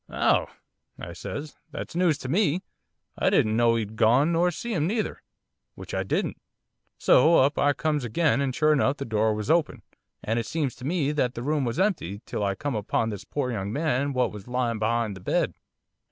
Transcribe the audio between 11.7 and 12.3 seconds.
empty,